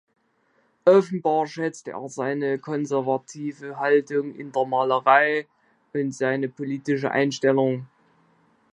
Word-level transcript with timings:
Offenbar 0.85 1.45
schätzte 1.45 1.91
er 1.91 2.09
seine 2.09 2.57
konservative 2.57 3.77
Haltung 3.77 4.33
in 4.33 4.51
der 4.51 4.65
Malerei 4.65 5.45
und 5.93 6.11
seine 6.15 6.49
politische 6.49 7.11
Einstellung. 7.11 7.85